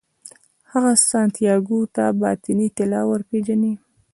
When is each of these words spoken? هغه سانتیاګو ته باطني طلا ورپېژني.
هغه 0.71 0.91
سانتیاګو 1.09 1.79
ته 1.95 2.03
باطني 2.21 2.67
طلا 2.77 3.01
ورپېژني. 3.07 3.73